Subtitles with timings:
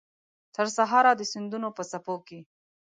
[0.55, 2.39] ترسهاره د سیندونو په څپو کې